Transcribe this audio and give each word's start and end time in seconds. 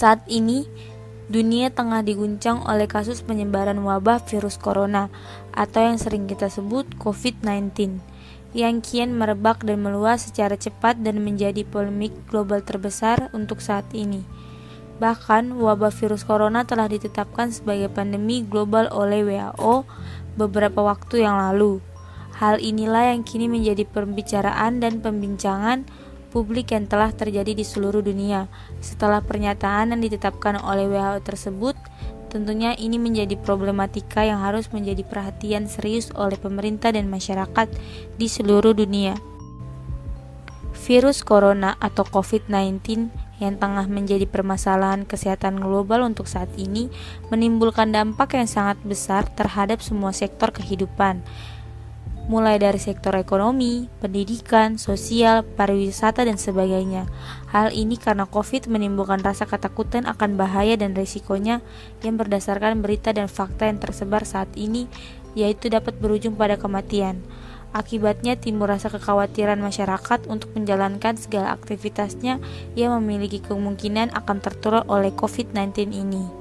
Saat 0.00 0.24
ini, 0.32 0.64
dunia 1.28 1.68
tengah 1.68 2.00
diguncang 2.00 2.64
oleh 2.64 2.88
kasus 2.88 3.20
penyebaran 3.20 3.76
wabah 3.84 4.24
virus 4.24 4.56
corona 4.56 5.12
atau 5.52 5.84
yang 5.84 6.00
sering 6.00 6.24
kita 6.24 6.48
sebut 6.48 6.88
COVID-19 6.96 8.00
yang 8.56 8.80
kian 8.80 9.12
merebak 9.12 9.60
dan 9.60 9.84
meluas 9.84 10.24
secara 10.24 10.56
cepat 10.56 11.04
dan 11.04 11.20
menjadi 11.20 11.68
polemik 11.68 12.16
global 12.32 12.64
terbesar 12.64 13.28
untuk 13.36 13.60
saat 13.60 13.84
ini. 13.92 14.24
Bahkan, 15.04 15.60
wabah 15.60 15.92
virus 15.92 16.24
corona 16.24 16.64
telah 16.64 16.88
ditetapkan 16.88 17.52
sebagai 17.52 17.92
pandemi 17.92 18.40
global 18.40 18.88
oleh 18.88 19.20
WHO 19.20 19.84
beberapa 20.40 20.80
waktu 20.80 21.28
yang 21.28 21.36
lalu. 21.36 21.84
Hal 22.40 22.56
inilah 22.56 23.12
yang 23.12 23.20
kini 23.20 23.52
menjadi 23.52 23.84
pembicaraan 23.84 24.80
dan 24.80 25.04
pembincangan 25.04 25.84
publik 26.30 26.70
yang 26.72 26.86
telah 26.86 27.10
terjadi 27.10 27.52
di 27.52 27.66
seluruh 27.66 28.00
dunia. 28.00 28.46
Setelah 28.78 29.20
pernyataan 29.20 29.92
yang 29.92 30.00
ditetapkan 30.00 30.62
oleh 30.62 30.86
WHO 30.86 31.18
tersebut, 31.26 31.74
tentunya 32.30 32.72
ini 32.78 32.96
menjadi 32.96 33.34
problematika 33.34 34.22
yang 34.22 34.38
harus 34.40 34.70
menjadi 34.70 35.02
perhatian 35.02 35.66
serius 35.66 36.14
oleh 36.14 36.38
pemerintah 36.38 36.94
dan 36.94 37.10
masyarakat 37.10 37.68
di 38.16 38.26
seluruh 38.30 38.72
dunia. 38.72 39.18
Virus 40.80 41.20
corona 41.20 41.76
atau 41.76 42.06
COVID-19 42.08 43.10
yang 43.40 43.56
tengah 43.56 43.88
menjadi 43.88 44.28
permasalahan 44.28 45.08
kesehatan 45.08 45.58
global 45.58 46.04
untuk 46.04 46.28
saat 46.28 46.48
ini 46.60 46.92
menimbulkan 47.32 47.90
dampak 47.90 48.36
yang 48.36 48.48
sangat 48.48 48.76
besar 48.84 49.28
terhadap 49.32 49.80
semua 49.80 50.12
sektor 50.12 50.52
kehidupan 50.52 51.24
mulai 52.30 52.62
dari 52.62 52.78
sektor 52.78 53.10
ekonomi, 53.18 53.90
pendidikan, 53.98 54.78
sosial, 54.78 55.42
pariwisata, 55.42 56.22
dan 56.22 56.38
sebagainya. 56.38 57.10
Hal 57.50 57.74
ini 57.74 57.98
karena 57.98 58.30
COVID 58.30 58.70
menimbulkan 58.70 59.18
rasa 59.18 59.50
ketakutan 59.50 60.06
akan 60.06 60.38
bahaya 60.38 60.78
dan 60.78 60.94
risikonya 60.94 61.58
yang 62.06 62.14
berdasarkan 62.14 62.86
berita 62.86 63.10
dan 63.10 63.26
fakta 63.26 63.66
yang 63.66 63.82
tersebar 63.82 64.22
saat 64.22 64.46
ini, 64.54 64.86
yaitu 65.34 65.66
dapat 65.66 65.98
berujung 65.98 66.38
pada 66.38 66.54
kematian. 66.54 67.18
Akibatnya 67.74 68.38
timbul 68.38 68.70
rasa 68.70 68.94
kekhawatiran 68.94 69.58
masyarakat 69.58 70.30
untuk 70.30 70.54
menjalankan 70.54 71.18
segala 71.18 71.54
aktivitasnya 71.58 72.38
yang 72.78 72.94
memiliki 73.02 73.42
kemungkinan 73.42 74.14
akan 74.14 74.38
tertular 74.38 74.86
oleh 74.86 75.10
COVID-19 75.14 75.90
ini. 75.90 76.39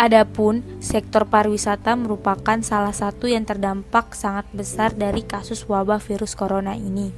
Adapun 0.00 0.64
sektor 0.80 1.28
pariwisata 1.28 1.92
merupakan 1.92 2.56
salah 2.64 2.96
satu 2.96 3.28
yang 3.28 3.44
terdampak 3.44 4.16
sangat 4.16 4.48
besar 4.56 4.96
dari 4.96 5.20
kasus 5.20 5.68
wabah 5.68 6.00
virus 6.00 6.32
corona 6.32 6.72
ini. 6.72 7.12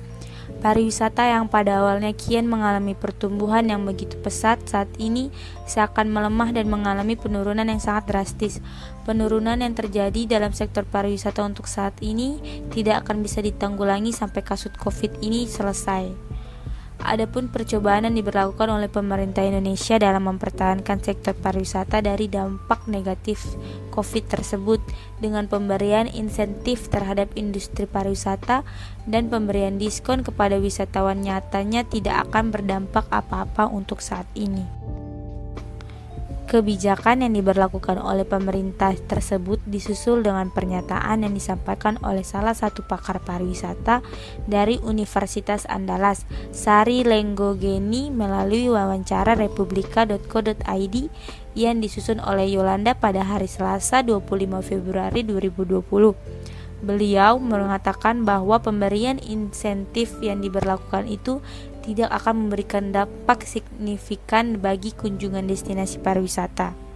Pariwisata 0.59 1.31
yang 1.31 1.47
pada 1.47 1.79
awalnya 1.79 2.11
kian 2.11 2.51
mengalami 2.51 2.99
pertumbuhan 2.99 3.71
yang 3.71 3.87
begitu 3.87 4.19
pesat 4.19 4.67
saat 4.67 4.91
ini 4.99 5.31
seakan 5.63 6.11
melemah 6.11 6.51
dan 6.51 6.67
mengalami 6.67 7.15
penurunan 7.15 7.71
yang 7.71 7.79
sangat 7.79 8.11
drastis. 8.11 8.59
Penurunan 9.07 9.63
yang 9.63 9.79
terjadi 9.79 10.27
dalam 10.27 10.51
sektor 10.51 10.83
pariwisata 10.83 11.39
untuk 11.47 11.71
saat 11.71 11.95
ini 12.03 12.43
tidak 12.75 13.07
akan 13.07 13.23
bisa 13.23 13.47
ditanggulangi 13.47 14.11
sampai 14.11 14.43
kasus 14.43 14.75
Covid 14.75 15.23
ini 15.23 15.47
selesai. 15.47 16.32
Adapun 17.03 17.51
percobaan 17.51 18.07
yang 18.07 18.15
diberlakukan 18.15 18.71
oleh 18.71 18.87
pemerintah 18.87 19.43
Indonesia 19.43 19.99
dalam 19.99 20.23
mempertahankan 20.31 21.03
sektor 21.03 21.35
pariwisata 21.35 21.99
dari 21.99 22.31
dampak 22.31 22.87
negatif 22.87 23.59
COVID 23.91 24.31
tersebut 24.31 24.79
dengan 25.19 25.51
pemberian 25.51 26.07
insentif 26.07 26.87
terhadap 26.95 27.35
industri 27.35 27.91
pariwisata 27.91 28.63
dan 29.11 29.27
pemberian 29.27 29.83
diskon 29.83 30.23
kepada 30.23 30.63
wisatawan 30.63 31.27
nyatanya 31.27 31.83
tidak 31.83 32.31
akan 32.31 32.55
berdampak 32.55 33.11
apa-apa 33.11 33.67
untuk 33.67 33.99
saat 33.99 34.31
ini. 34.39 34.82
Kebijakan 36.43 37.25
yang 37.25 37.33
diberlakukan 37.39 38.03
oleh 38.03 38.27
pemerintah 38.27 38.93
tersebut 38.95 39.63
disusul 39.65 40.27
dengan 40.27 40.51
pernyataan 40.51 41.25
yang 41.25 41.33
disampaikan 41.33 41.97
oleh 42.03 42.27
salah 42.27 42.53
satu 42.53 42.85
pakar 42.85 43.23
pariwisata 43.23 44.03
dari 44.45 44.77
Universitas 44.83 45.65
Andalas, 45.71 46.29
Sari 46.51 47.07
Lenggogeni 47.07 48.13
melalui 48.13 48.69
wawancara 48.69 49.39
republika.co.id 49.39 50.97
yang 51.57 51.77
disusun 51.81 52.19
oleh 52.21 52.51
Yolanda 52.53 52.99
pada 52.99 53.25
hari 53.25 53.49
Selasa 53.49 54.05
25 54.05 54.27
Februari 54.67 55.25
2020. 55.25 55.83
Beliau 56.83 57.39
mengatakan 57.39 58.27
bahwa 58.27 58.59
pemberian 58.59 59.23
insentif 59.23 60.19
yang 60.19 60.43
diberlakukan 60.43 61.07
itu 61.07 61.39
tidak 61.83 62.15
akan 62.15 62.47
memberikan 62.47 62.95
dampak 62.95 63.45
signifikan 63.45 64.63
bagi 64.63 64.95
kunjungan 64.95 65.45
destinasi 65.51 65.99
pariwisata. 65.99 66.93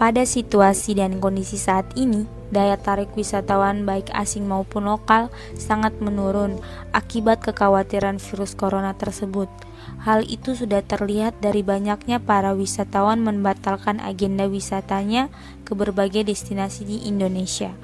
Pada 0.00 0.24
situasi 0.24 0.96
dan 0.96 1.20
kondisi 1.20 1.60
saat 1.60 1.84
ini, 1.92 2.24
daya 2.48 2.80
tarik 2.80 3.12
wisatawan 3.12 3.84
baik 3.84 4.08
asing 4.16 4.48
maupun 4.48 4.88
lokal 4.88 5.28
sangat 5.60 5.92
menurun 6.00 6.56
akibat 6.96 7.44
kekhawatiran 7.44 8.16
virus 8.16 8.56
corona 8.56 8.96
tersebut. 8.96 9.52
Hal 10.00 10.24
itu 10.24 10.56
sudah 10.56 10.80
terlihat 10.80 11.44
dari 11.44 11.60
banyaknya 11.60 12.16
para 12.16 12.56
wisatawan 12.56 13.20
membatalkan 13.20 14.00
agenda 14.00 14.48
wisatanya 14.48 15.28
ke 15.68 15.76
berbagai 15.76 16.24
destinasi 16.24 16.88
di 16.88 17.04
Indonesia. 17.04 17.76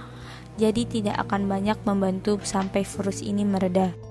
Jadi 0.57 0.89
tidak 0.89 1.21
akan 1.29 1.53
banyak 1.53 1.77
membantu 1.85 2.41
sampai 2.41 2.89
virus 2.89 3.21
ini 3.21 3.45
mereda. 3.45 4.06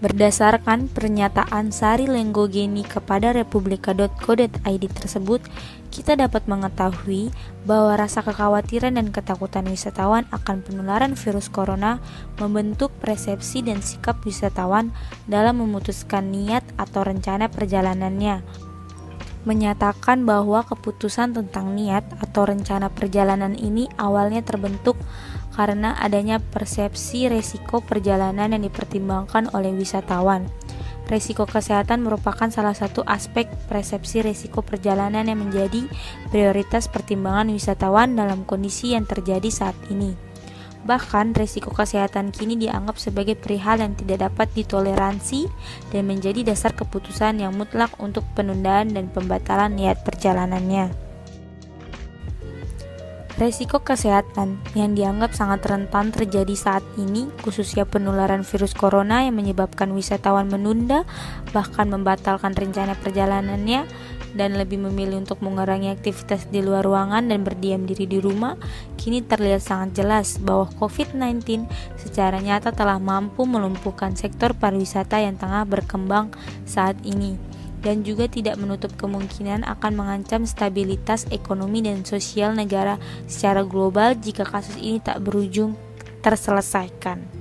Berdasarkan 0.00 0.88
pernyataan 0.88 1.76
Sari 1.76 2.08
Lenggogeni 2.08 2.88
kepada 2.88 3.36
republika.co.id 3.36 4.84
tersebut, 4.96 5.44
kita 5.92 6.16
dapat 6.16 6.48
mengetahui 6.48 7.28
bahwa 7.68 8.00
rasa 8.00 8.24
kekhawatiran 8.24 8.96
dan 8.96 9.12
ketakutan 9.12 9.68
wisatawan 9.68 10.24
akan 10.32 10.64
penularan 10.64 11.12
virus 11.12 11.52
corona 11.52 12.00
membentuk 12.40 12.88
persepsi 13.04 13.60
dan 13.60 13.84
sikap 13.84 14.24
wisatawan 14.24 14.88
dalam 15.28 15.60
memutuskan 15.60 16.32
niat 16.32 16.64
atau 16.80 17.04
rencana 17.04 17.52
perjalanannya. 17.52 18.69
Menyatakan 19.48 20.28
bahwa 20.28 20.60
keputusan 20.68 21.32
tentang 21.32 21.72
niat 21.72 22.04
atau 22.20 22.44
rencana 22.44 22.92
perjalanan 22.92 23.56
ini 23.56 23.88
awalnya 23.96 24.44
terbentuk 24.44 25.00
karena 25.56 25.96
adanya 25.96 26.38
persepsi 26.40 27.26
resiko 27.32 27.80
perjalanan 27.80 28.52
yang 28.52 28.62
dipertimbangkan 28.68 29.48
oleh 29.56 29.72
wisatawan. 29.72 30.44
Resiko 31.10 31.42
kesehatan 31.42 32.06
merupakan 32.06 32.46
salah 32.54 32.76
satu 32.76 33.02
aspek 33.02 33.50
persepsi 33.66 34.22
resiko 34.22 34.62
perjalanan 34.62 35.26
yang 35.26 35.42
menjadi 35.42 35.90
prioritas 36.30 36.86
pertimbangan 36.86 37.50
wisatawan 37.50 38.14
dalam 38.14 38.46
kondisi 38.46 38.94
yang 38.94 39.10
terjadi 39.10 39.50
saat 39.50 39.74
ini. 39.90 40.29
Bahkan, 40.80 41.36
resiko 41.36 41.68
kesehatan 41.70 42.32
kini 42.32 42.56
dianggap 42.56 42.96
sebagai 42.96 43.36
perihal 43.36 43.84
yang 43.84 43.92
tidak 43.94 44.32
dapat 44.32 44.48
ditoleransi 44.56 45.46
dan 45.92 46.08
menjadi 46.08 46.40
dasar 46.40 46.72
keputusan 46.72 47.44
yang 47.44 47.52
mutlak 47.52 47.92
untuk 48.00 48.24
penundaan 48.32 48.96
dan 48.96 49.12
pembatalan 49.12 49.76
niat 49.76 50.00
perjalanannya. 50.02 51.10
Resiko 53.40 53.80
kesehatan 53.80 54.60
yang 54.76 54.92
dianggap 54.92 55.32
sangat 55.32 55.64
rentan 55.64 56.12
terjadi 56.12 56.52
saat 56.52 56.84
ini, 57.00 57.24
khususnya 57.40 57.88
penularan 57.88 58.44
virus 58.44 58.76
corona 58.76 59.24
yang 59.24 59.32
menyebabkan 59.32 59.96
wisatawan 59.96 60.52
menunda, 60.52 61.08
bahkan 61.56 61.88
membatalkan 61.88 62.52
rencana 62.52 63.00
perjalanannya, 63.00 63.88
dan 64.34 64.54
lebih 64.54 64.78
memilih 64.78 65.22
untuk 65.22 65.42
mengurangi 65.42 65.90
aktivitas 65.90 66.46
di 66.48 66.62
luar 66.62 66.86
ruangan 66.86 67.26
dan 67.26 67.42
berdiam 67.42 67.86
diri 67.86 68.06
di 68.06 68.18
rumah, 68.22 68.54
kini 69.00 69.22
terlihat 69.24 69.62
sangat 69.62 70.02
jelas 70.02 70.38
bahwa 70.38 70.70
COVID-19 70.78 71.66
secara 71.98 72.38
nyata 72.38 72.70
telah 72.70 73.00
mampu 73.00 73.46
melumpuhkan 73.48 74.14
sektor 74.14 74.54
pariwisata 74.54 75.18
yang 75.22 75.38
tengah 75.38 75.66
berkembang 75.66 76.30
saat 76.68 76.98
ini 77.02 77.50
dan 77.80 78.04
juga 78.04 78.28
tidak 78.28 78.60
menutup 78.60 78.92
kemungkinan 79.00 79.64
akan 79.64 79.92
mengancam 79.96 80.44
stabilitas 80.44 81.24
ekonomi 81.32 81.80
dan 81.80 82.04
sosial 82.04 82.52
negara 82.52 83.00
secara 83.24 83.64
global 83.64 84.12
jika 84.20 84.44
kasus 84.44 84.76
ini 84.76 85.00
tak 85.00 85.24
berujung 85.24 85.74
terselesaikan. 86.20 87.39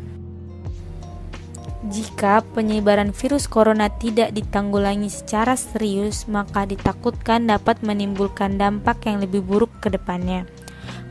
Jika 1.79 2.43
penyebaran 2.51 3.15
virus 3.15 3.47
corona 3.47 3.87
tidak 3.87 4.35
ditanggulangi 4.35 5.07
secara 5.07 5.55
serius, 5.55 6.27
maka 6.27 6.67
ditakutkan 6.67 7.47
dapat 7.47 7.79
menimbulkan 7.79 8.59
dampak 8.59 9.07
yang 9.07 9.23
lebih 9.23 9.39
buruk 9.39 9.71
ke 9.79 9.87
depannya. 9.87 10.43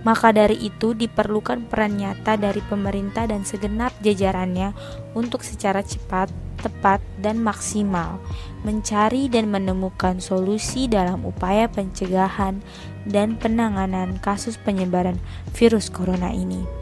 Maka 0.05 0.29
dari 0.29 0.61
itu 0.61 0.93
diperlukan 0.93 1.73
peran 1.73 1.97
nyata 1.97 2.37
dari 2.37 2.61
pemerintah 2.69 3.25
dan 3.25 3.49
segenap 3.49 3.97
jajarannya 4.05 4.77
untuk 5.17 5.41
secara 5.41 5.81
cepat, 5.81 6.29
tepat, 6.61 7.01
dan 7.17 7.41
maksimal 7.41 8.21
mencari 8.61 9.33
dan 9.33 9.49
menemukan 9.49 10.21
solusi 10.21 10.85
dalam 10.85 11.25
upaya 11.25 11.65
pencegahan 11.71 12.61
dan 13.09 13.41
penanganan 13.41 14.21
kasus 14.21 14.61
penyebaran 14.61 15.17
virus 15.57 15.89
corona 15.89 16.29
ini. 16.29 16.78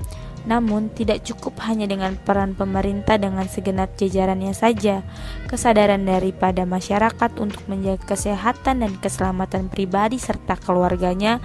Namun, 0.46 0.94
tidak 0.94 1.26
cukup 1.26 1.58
hanya 1.66 1.90
dengan 1.90 2.14
peran 2.14 2.54
pemerintah 2.54 3.18
dengan 3.18 3.44
segenap 3.50 3.98
jajarannya 3.98 4.54
saja. 4.54 5.02
Kesadaran 5.50 6.06
daripada 6.06 6.62
masyarakat 6.62 7.30
untuk 7.42 7.66
menjaga 7.66 8.16
kesehatan 8.16 8.86
dan 8.86 8.92
keselamatan 9.02 9.66
pribadi 9.66 10.22
serta 10.22 10.54
keluarganya 10.54 11.42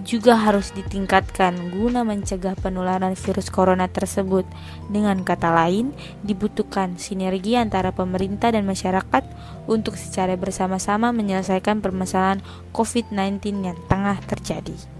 juga 0.00 0.40
harus 0.40 0.72
ditingkatkan 0.72 1.68
guna 1.68 2.00
mencegah 2.00 2.56
penularan 2.56 3.12
virus 3.12 3.52
corona 3.52 3.92
tersebut. 3.92 4.48
Dengan 4.88 5.20
kata 5.20 5.52
lain, 5.52 5.92
dibutuhkan 6.24 6.96
sinergi 6.96 7.60
antara 7.60 7.92
pemerintah 7.92 8.48
dan 8.56 8.64
masyarakat 8.64 9.24
untuk 9.68 10.00
secara 10.00 10.32
bersama-sama 10.40 11.12
menyelesaikan 11.12 11.84
permasalahan 11.84 12.40
COVID-19 12.72 13.68
yang 13.68 13.78
tengah 13.92 14.16
terjadi. 14.24 14.91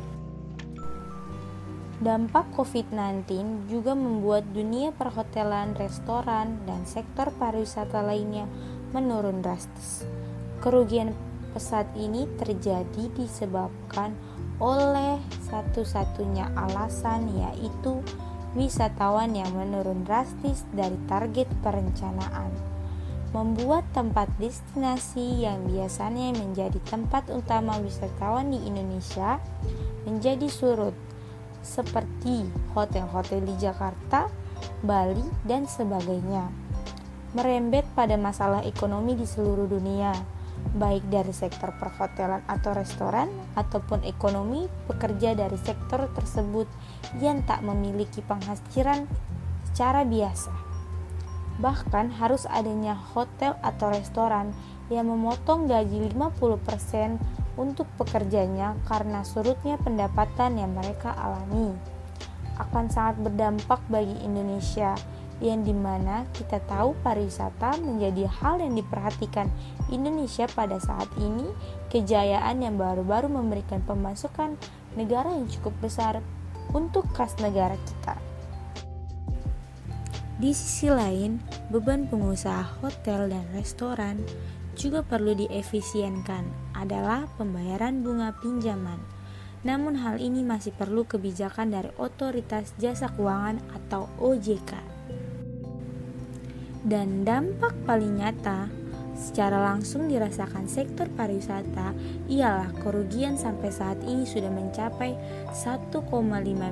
Dampak 2.03 2.51
COVID-19 2.59 3.31
juga 3.71 3.95
membuat 3.95 4.51
dunia 4.51 4.91
perhotelan, 4.91 5.79
restoran, 5.79 6.59
dan 6.67 6.83
sektor 6.83 7.31
pariwisata 7.31 8.03
lainnya 8.03 8.51
menurun 8.91 9.39
drastis. 9.39 10.03
Kerugian 10.59 11.15
pesat 11.55 11.87
ini 11.95 12.27
terjadi 12.43 13.07
disebabkan 13.15 14.19
oleh 14.59 15.23
satu-satunya 15.47 16.51
alasan 16.59 17.31
yaitu 17.39 18.03
wisatawan 18.59 19.39
yang 19.39 19.55
menurun 19.55 20.03
drastis 20.03 20.67
dari 20.75 20.99
target 21.07 21.47
perencanaan 21.63 22.51
membuat 23.31 23.87
tempat 23.95 24.27
destinasi 24.43 25.47
yang 25.47 25.71
biasanya 25.71 26.35
menjadi 26.35 26.83
tempat 26.83 27.31
utama 27.31 27.79
wisatawan 27.79 28.51
di 28.51 28.59
Indonesia 28.67 29.39
menjadi 30.03 30.51
surut 30.51 31.12
seperti 31.63 32.47
hotel-hotel 32.75 33.47
di 33.47 33.55
Jakarta, 33.57 34.27
Bali, 34.83 35.25
dan 35.47 35.65
sebagainya. 35.65 36.51
Merembet 37.33 37.89
pada 37.97 38.21
masalah 38.21 38.61
ekonomi 38.67 39.17
di 39.17 39.25
seluruh 39.25 39.65
dunia 39.65 40.13
baik 40.73 41.05
dari 41.11 41.35
sektor 41.35 41.75
perhotelan 41.77 42.41
atau 42.49 42.73
restoran 42.73 43.29
ataupun 43.59 44.07
ekonomi 44.07 44.71
pekerja 44.89 45.37
dari 45.37 45.59
sektor 45.61 46.09
tersebut 46.15 46.71
yang 47.21 47.45
tak 47.45 47.61
memiliki 47.67 48.25
penghasilan 48.25 49.05
secara 49.69 50.07
biasa. 50.07 50.53
Bahkan 51.61 52.17
harus 52.17 52.49
adanya 52.49 52.97
hotel 52.97 53.59
atau 53.61 53.93
restoran 53.93 54.57
yang 54.89 55.13
memotong 55.13 55.69
gaji 55.69 56.09
50% 56.15 57.42
untuk 57.57 57.89
pekerjanya 58.01 58.77
karena 58.89 59.25
surutnya 59.27 59.77
pendapatan 59.81 60.57
yang 60.57 60.73
mereka 60.73 61.13
alami. 61.13 61.77
Akan 62.61 62.89
sangat 62.93 63.21
berdampak 63.21 63.81
bagi 63.89 64.17
Indonesia 64.25 64.97
yang 65.43 65.67
di 65.67 65.75
mana 65.75 66.23
kita 66.39 66.63
tahu 66.71 66.95
pariwisata 67.03 67.83
menjadi 67.83 68.31
hal 68.31 68.63
yang 68.63 68.79
diperhatikan 68.79 69.51
Indonesia 69.91 70.47
pada 70.47 70.79
saat 70.79 71.11
ini 71.19 71.51
kejayaan 71.91 72.63
yang 72.63 72.79
baru-baru 72.79 73.27
memberikan 73.27 73.83
pemasukan 73.83 74.55
negara 74.95 75.35
yang 75.35 75.51
cukup 75.51 75.75
besar 75.83 76.23
untuk 76.71 77.11
kas 77.13 77.35
negara 77.43 77.75
kita. 77.75 78.15
Di 80.43 80.51
sisi 80.51 80.91
lain, 80.91 81.39
beban 81.71 82.11
pengusaha 82.11 82.83
hotel 82.83 83.31
dan 83.31 83.47
restoran 83.55 84.23
juga 84.79 85.05
perlu 85.05 85.37
diefisienkan 85.37 86.75
adalah 86.77 87.29
pembayaran 87.37 88.01
bunga 88.01 88.35
pinjaman. 88.41 88.99
Namun 89.63 89.95
hal 90.01 90.19
ini 90.19 90.43
masih 90.43 90.75
perlu 90.75 91.07
kebijakan 91.07 91.71
dari 91.71 91.91
Otoritas 91.95 92.75
Jasa 92.83 93.13
Keuangan 93.15 93.63
atau 93.71 94.11
OJK 94.19 94.93
dan 96.83 97.23
dampak 97.23 97.75
paling 97.87 98.19
nyata 98.19 98.67
secara 99.15 99.63
langsung 99.63 100.11
dirasakan 100.11 100.67
sektor 100.67 101.07
pariwisata 101.15 101.95
ialah 102.27 102.75
kerugian 102.83 103.39
sampai 103.39 103.71
saat 103.71 104.03
ini 104.03 104.27
sudah 104.27 104.51
mencapai 104.51 105.15
1,5 105.55 106.03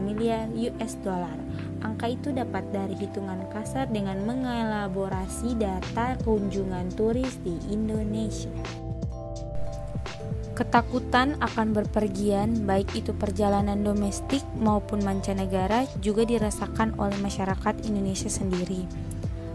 miliar 0.02 0.50
US 0.50 0.98
dollar. 1.06 1.38
Angka 1.80 2.12
itu 2.12 2.28
dapat 2.28 2.68
dari 2.68 2.92
hitungan 2.92 3.48
kasar 3.48 3.88
dengan 3.88 4.20
mengelaborasi 4.28 5.56
data 5.56 6.16
kunjungan 6.20 6.92
turis 6.92 7.40
di 7.40 7.56
Indonesia. 7.72 8.52
Ketakutan 10.52 11.40
akan 11.40 11.72
berpergian, 11.72 12.68
baik 12.68 12.92
itu 12.92 13.16
perjalanan 13.16 13.80
domestik 13.80 14.44
maupun 14.60 15.00
mancanegara, 15.00 15.88
juga 16.04 16.28
dirasakan 16.28 17.00
oleh 17.00 17.16
masyarakat 17.16 17.88
Indonesia 17.88 18.28
sendiri. 18.28 18.84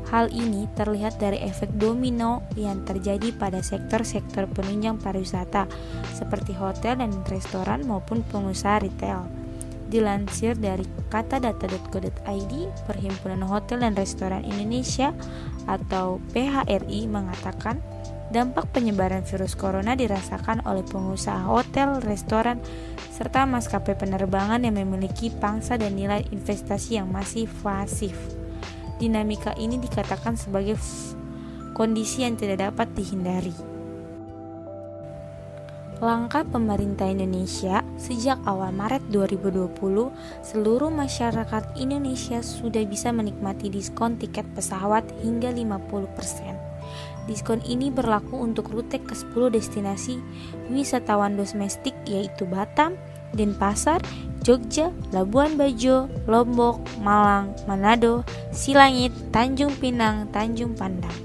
Hal 0.09 0.33
ini 0.33 0.65
terlihat 0.73 1.21
dari 1.21 1.45
efek 1.45 1.77
domino 1.77 2.41
yang 2.57 2.81
terjadi 2.89 3.37
pada 3.37 3.61
sektor-sektor 3.61 4.49
penunjang 4.49 4.97
pariwisata 4.97 5.69
seperti 6.09 6.57
hotel 6.57 6.97
dan 6.97 7.13
restoran 7.29 7.85
maupun 7.85 8.25
pengusaha 8.25 8.81
retail. 8.81 9.44
Dilansir 9.85 10.57
dari 10.57 10.83
katadata.co.id, 11.13 12.53
Perhimpunan 12.89 13.45
Hotel 13.45 13.85
dan 13.85 13.93
Restoran 13.93 14.41
Indonesia 14.41 15.13
atau 15.69 16.17
PHRI 16.33 17.05
mengatakan 17.05 17.77
dampak 18.33 18.73
penyebaran 18.73 19.21
virus 19.21 19.53
corona 19.53 19.93
dirasakan 19.93 20.65
oleh 20.65 20.81
pengusaha 20.81 21.45
hotel, 21.45 22.01
restoran, 22.01 22.57
serta 23.13 23.45
maskapai 23.45 23.93
penerbangan 23.93 24.65
yang 24.65 24.81
memiliki 24.81 25.29
pangsa 25.29 25.77
dan 25.77 25.93
nilai 25.93 26.25
investasi 26.33 26.97
yang 26.97 27.07
masih 27.13 27.45
pasif. 27.61 28.17
Dinamika 28.97 29.53
ini 29.59 29.77
dikatakan 29.77 30.33
sebagai 30.39 30.79
kondisi 31.77 32.25
yang 32.25 32.39
tidak 32.39 32.71
dapat 32.71 32.89
dihindari. 32.97 33.74
Langkah 36.05 36.45
pemerintah 36.45 37.09
Indonesia 37.09 37.81
sejak 37.97 38.37
awal 38.45 38.69
Maret 38.77 39.09
2020, 39.09 40.13
seluruh 40.45 40.93
masyarakat 40.93 41.81
Indonesia 41.81 42.45
sudah 42.45 42.85
bisa 42.85 43.09
menikmati 43.09 43.73
diskon 43.73 44.13
tiket 44.13 44.45
pesawat 44.53 45.01
hingga 45.25 45.49
50%. 45.49 47.25
Diskon 47.25 47.57
ini 47.65 47.89
berlaku 47.89 48.37
untuk 48.37 48.69
rute 48.69 49.01
ke 49.01 49.17
10 49.17 49.49
destinasi 49.49 50.21
wisatawan 50.69 51.41
domestik 51.41 51.97
yaitu 52.05 52.45
Batam, 52.45 52.93
Denpasar, 53.33 53.97
Jogja, 54.45 54.93
Labuan 55.09 55.57
Bajo, 55.57 56.05
Lombok, 56.29 56.85
Malang, 57.01 57.57
Manado, 57.65 58.21
Silangit, 58.53 59.09
Tanjung 59.33 59.73
Pinang, 59.81 60.29
Tanjung 60.29 60.77
Pandang. 60.77 61.24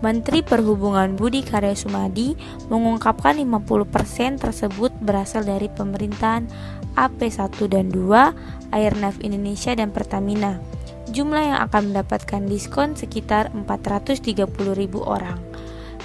Menteri 0.00 0.40
Perhubungan 0.40 1.12
Budi 1.12 1.44
Karya 1.44 1.76
Sumadi 1.76 2.32
mengungkapkan 2.72 3.36
50% 3.36 4.40
tersebut 4.40 4.92
berasal 5.04 5.44
dari 5.44 5.68
pemerintahan 5.68 6.48
AP1 6.96 7.52
dan 7.68 7.92
2, 7.92 8.72
Airnav 8.72 9.20
Indonesia 9.20 9.76
dan 9.76 9.92
Pertamina. 9.92 10.56
Jumlah 11.12 11.44
yang 11.52 11.60
akan 11.68 11.92
mendapatkan 11.92 12.48
diskon 12.48 12.96
sekitar 12.96 13.52
430.000 13.52 14.48
orang. 15.04 15.36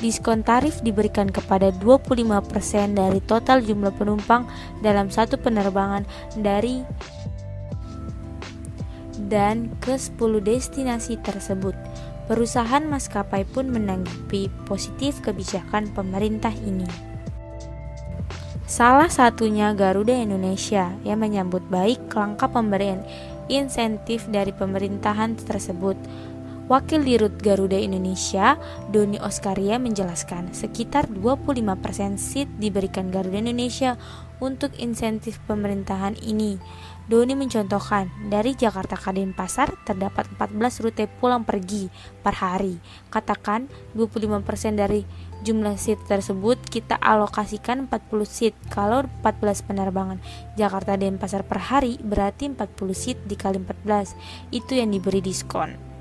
Diskon 0.03 0.43
tarif 0.43 0.83
diberikan 0.83 1.31
kepada 1.31 1.71
25% 1.71 2.99
dari 2.99 3.23
total 3.23 3.63
jumlah 3.63 3.95
penumpang 3.95 4.43
dalam 4.83 5.07
satu 5.07 5.39
penerbangan 5.39 6.03
dari 6.35 6.83
dan 9.31 9.71
ke 9.79 9.95
10 9.95 10.19
destinasi 10.43 11.15
tersebut. 11.23 11.73
Perusahaan 12.25 12.81
maskapai 12.81 13.45
pun 13.45 13.69
menanggapi 13.69 14.49
positif 14.65 15.21
kebijakan 15.21 15.93
pemerintah 15.93 16.51
ini. 16.65 16.89
Salah 18.65 19.13
satunya 19.13 19.77
Garuda 19.77 20.17
Indonesia 20.17 20.89
yang 21.05 21.21
menyambut 21.21 21.61
baik 21.69 22.09
langkah 22.17 22.49
pemberian 22.49 23.05
insentif 23.45 24.25
dari 24.25 24.49
pemerintahan 24.49 25.37
tersebut 25.37 25.93
Wakil 26.65 27.05
Dirut 27.05 27.37
Garuda 27.37 27.77
Indonesia, 27.77 28.57
Doni 28.89 29.21
Oskaria 29.21 29.77
menjelaskan, 29.77 30.49
sekitar 30.49 31.05
25% 31.05 32.17
seat 32.17 32.49
diberikan 32.57 33.13
Garuda 33.13 33.37
Indonesia 33.37 34.01
untuk 34.39 34.73
insentif 34.79 35.39
pemerintahan 35.47 36.19
ini. 36.23 36.59
Doni 37.05 37.37
mencontohkan, 37.37 38.09
dari 38.33 38.57
Jakarta 38.57 38.97
ke 38.97 39.13
Denpasar 39.13 39.69
terdapat 39.85 40.25
14 40.33 40.81
rute 40.81 41.05
pulang 41.05 41.45
pergi 41.45 41.85
per 42.25 42.33
hari. 42.41 42.81
Katakan 43.13 43.69
25% 43.93 44.73
dari 44.73 45.05
jumlah 45.45 45.77
seat 45.77 46.01
tersebut 46.09 46.57
kita 46.65 46.97
alokasikan 46.97 47.85
40 47.85 48.25
seat. 48.25 48.53
Kalau 48.73 49.05
14 49.21 49.69
penerbangan 49.69 50.17
Jakarta 50.57 50.97
Denpasar 50.97 51.45
per 51.45 51.61
hari 51.61 52.01
berarti 52.01 52.49
40 52.49 52.73
seat 52.97 53.17
dikali 53.29 53.61
14. 53.61 54.17
Itu 54.49 54.73
yang 54.73 54.89
diberi 54.89 55.21
diskon. 55.21 55.94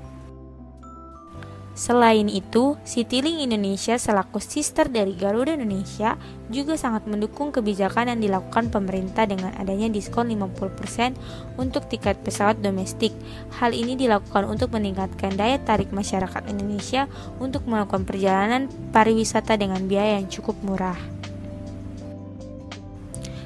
Selain 1.75 2.31
itu, 2.31 2.79
Citylink 2.87 3.43
Indonesia 3.43 3.99
selaku 3.99 4.39
sister 4.39 4.87
dari 4.87 5.11
Garuda 5.11 5.59
Indonesia 5.59 6.15
juga 6.47 6.79
sangat 6.79 7.03
mendukung 7.03 7.51
kebijakan 7.51 8.15
yang 8.15 8.23
dilakukan 8.23 8.71
pemerintah 8.71 9.27
dengan 9.27 9.51
adanya 9.59 9.91
diskon 9.91 10.31
50% 10.31 11.19
untuk 11.59 11.83
tiket 11.91 12.23
pesawat 12.23 12.63
domestik. 12.63 13.11
Hal 13.59 13.75
ini 13.75 13.99
dilakukan 13.99 14.47
untuk 14.47 14.71
meningkatkan 14.71 15.35
daya 15.35 15.59
tarik 15.59 15.91
masyarakat 15.91 16.47
Indonesia 16.47 17.11
untuk 17.43 17.67
melakukan 17.67 18.07
perjalanan 18.07 18.71
pariwisata 18.95 19.59
dengan 19.59 19.83
biaya 19.83 20.15
yang 20.15 20.31
cukup 20.31 20.55
murah. 20.63 20.95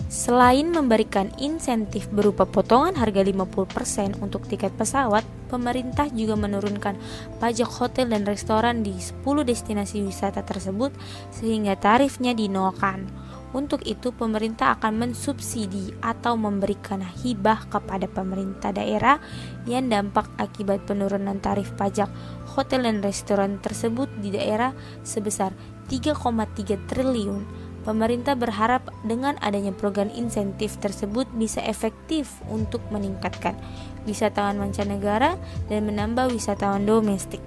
Selain 0.06 0.70
memberikan 0.70 1.34
insentif 1.42 2.06
berupa 2.14 2.46
potongan 2.46 2.94
harga 2.94 3.26
50% 3.26 4.22
untuk 4.22 4.46
tiket 4.46 4.70
pesawat, 4.78 5.26
pemerintah 5.50 6.06
juga 6.14 6.38
menurunkan 6.38 6.96
pajak 7.42 7.68
hotel 7.68 8.14
dan 8.14 8.24
restoran 8.30 8.86
di 8.86 8.94
10 8.94 9.26
destinasi 9.44 10.06
wisata 10.06 10.46
tersebut 10.46 10.94
sehingga 11.34 11.74
tarifnya 11.76 12.38
dinolkan. 12.38 13.10
Untuk 13.50 13.82
itu, 13.90 14.14
pemerintah 14.14 14.78
akan 14.78 15.10
mensubsidi 15.10 15.90
atau 16.06 16.38
memberikan 16.38 17.02
hibah 17.02 17.66
kepada 17.66 18.06
pemerintah 18.06 18.70
daerah 18.70 19.18
yang 19.66 19.90
dampak 19.90 20.30
akibat 20.38 20.86
penurunan 20.86 21.42
tarif 21.42 21.74
pajak 21.74 22.14
hotel 22.54 22.86
dan 22.86 23.02
restoran 23.02 23.58
tersebut 23.58 24.06
di 24.22 24.38
daerah 24.38 24.78
sebesar 25.02 25.50
3,3 25.90 26.78
triliun 26.86 27.59
Pemerintah 27.88 28.36
berharap 28.36 28.92
dengan 29.08 29.40
adanya 29.40 29.72
program 29.72 30.12
insentif 30.12 30.76
tersebut 30.84 31.26
bisa 31.40 31.64
efektif 31.64 32.44
untuk 32.52 32.84
meningkatkan 32.92 33.56
wisatawan 34.04 34.60
mancanegara 34.60 35.40
dan 35.72 35.88
menambah 35.88 36.30
wisatawan 36.36 36.84
domestik. 36.84 37.40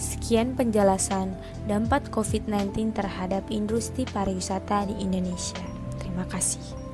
Sekian 0.00 0.56
penjelasan 0.56 1.36
dampak 1.68 2.08
COVID-19 2.10 2.96
terhadap 2.96 3.46
industri 3.52 4.08
pariwisata 4.08 4.88
di 4.88 4.98
Indonesia. 4.98 5.62
Terima 6.00 6.24
kasih. 6.26 6.85